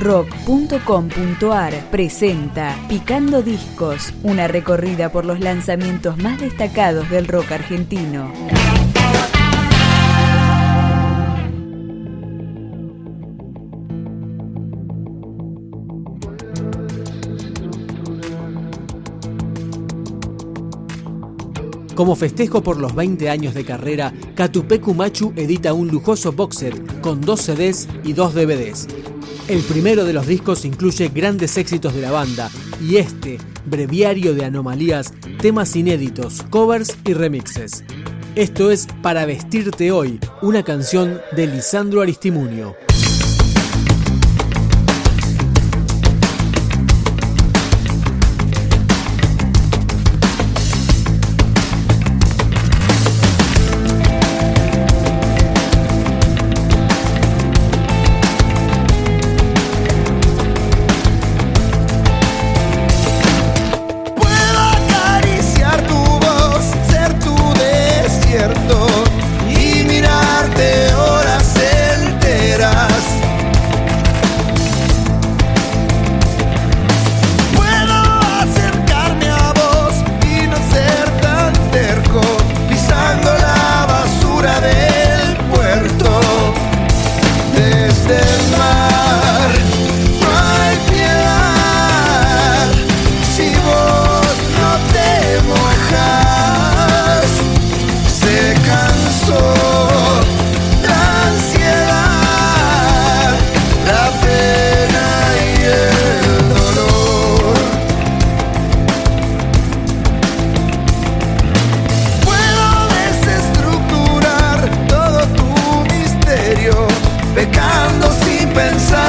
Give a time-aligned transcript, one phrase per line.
[0.00, 8.32] rock.com.ar presenta Picando Discos, una recorrida por los lanzamientos más destacados del rock argentino.
[21.94, 27.00] Como festejo por los 20 años de carrera, Catupecu Machu edita un lujoso box set
[27.02, 28.88] con dos CDs y dos DVDs.
[29.50, 32.48] El primero de los discos incluye grandes éxitos de la banda
[32.80, 33.36] y este,
[33.66, 37.82] breviario de anomalías, temas inéditos, covers y remixes.
[38.36, 42.76] Esto es Para Vestirte Hoy, una canción de Lisandro Aristimunio.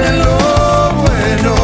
[0.00, 1.54] bueno.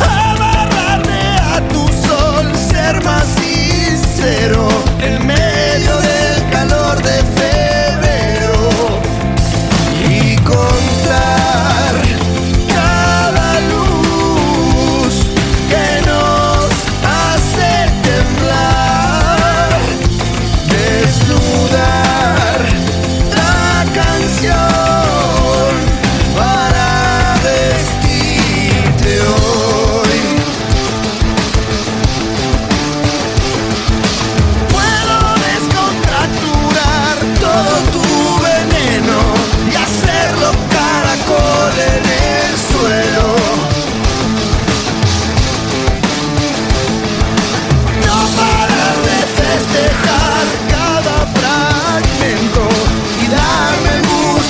[0.00, 4.77] Amarrarme a tu sol, ser más sincero.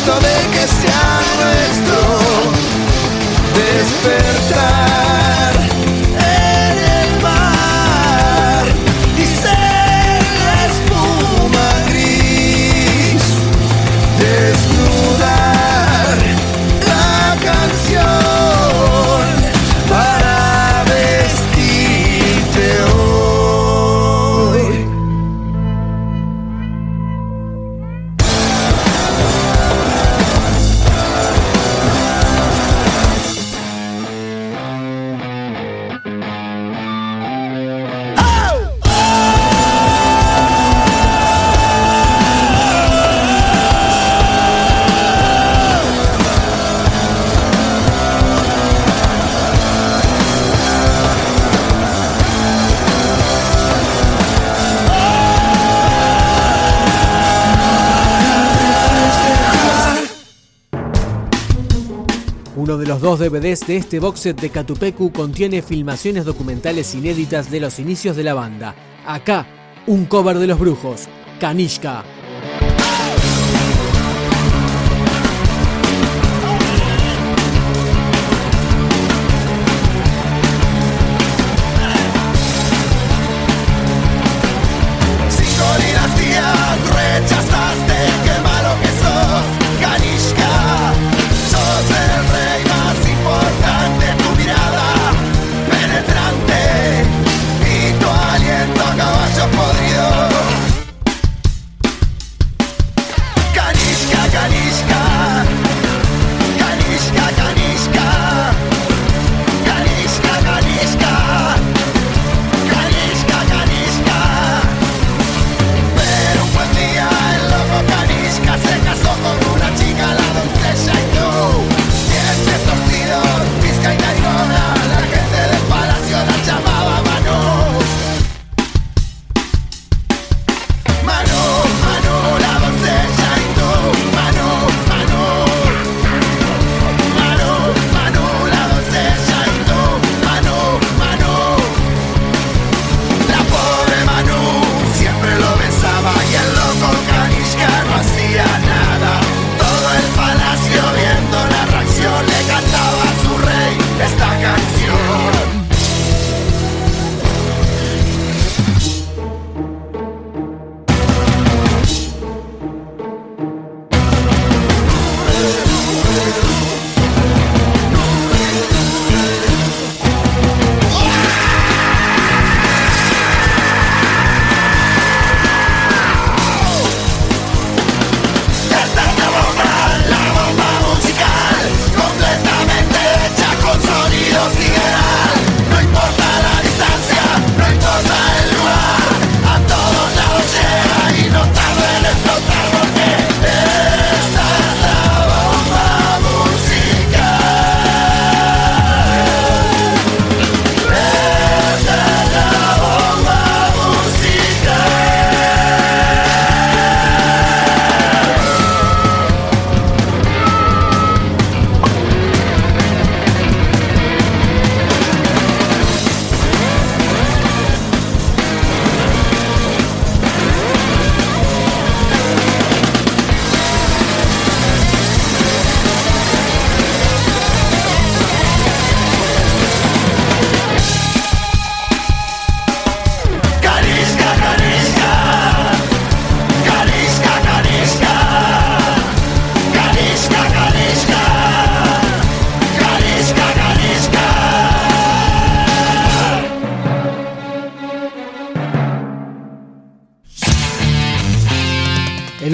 [0.09, 0.38] momento de
[62.59, 67.53] Uno de los dos DVDs de este box set de Catupecu contiene filmaciones documentales inéditas
[67.53, 68.75] de los inicios de la banda.
[69.07, 69.47] Acá,
[69.87, 71.09] un cover de los brujos,
[71.39, 72.03] Kanishka.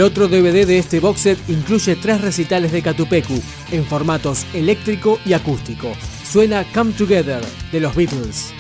[0.05, 3.41] Otro DVD de este box set incluye tres recitales de Catupecu
[3.73, 5.93] en formatos eléctrico y acústico.
[6.23, 7.43] Suena Come Together
[7.73, 8.53] de los Beatles.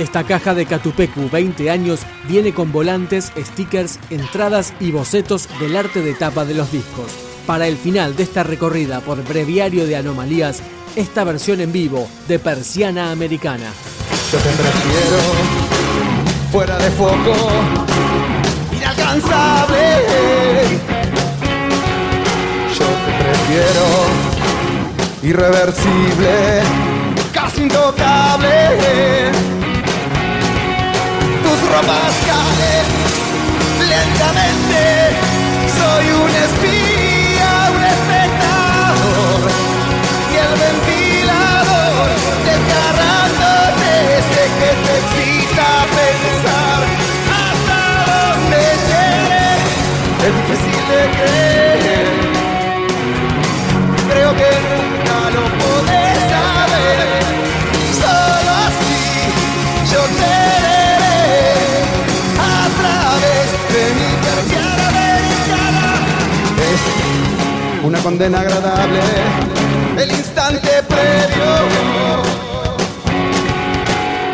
[0.00, 6.00] Esta caja de Catupecu 20 años viene con volantes, stickers, entradas y bocetos del arte
[6.00, 7.12] de tapa de los discos.
[7.46, 10.62] Para el final de esta recorrida por Breviario de Anomalías,
[10.96, 13.70] esta versión en vivo de Persiana Americana.
[14.32, 15.18] Yo te prefiero
[16.50, 17.34] fuera de foco,
[18.72, 21.19] inalcanzable
[25.22, 26.62] irreversible,
[27.32, 29.30] casi intocable.
[31.42, 32.88] Tus ropas caen
[33.88, 34.82] lentamente,
[35.78, 39.40] soy un espía, un espectador,
[40.32, 42.08] y el ventilador
[42.48, 43.92] desgarrándote,
[44.32, 45.68] sé que te excita
[68.02, 69.00] condena agradable,
[69.98, 71.50] el instante previo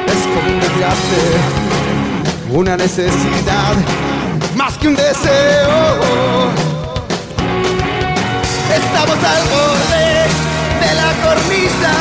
[0.07, 1.23] es como un desgaste,
[2.53, 3.75] una necesidad,
[4.55, 6.51] más que un deseo.
[8.73, 10.07] Estamos al borde
[10.81, 11.93] de la cornisa,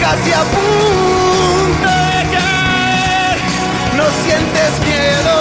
[0.00, 3.36] casi a punto de caer.
[3.96, 5.34] No sientes miedo,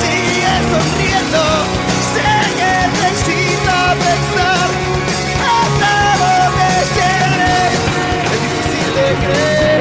[0.00, 1.42] sigue sonriendo.
[2.12, 3.94] Sé que te excita
[9.10, 9.79] alegria.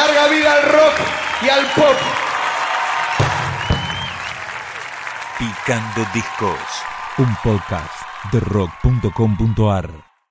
[0.00, 0.94] Larga vida al rock
[1.42, 1.96] y al pop.
[5.38, 6.56] Picando discos.
[7.18, 10.09] Un podcast de rock.com.ar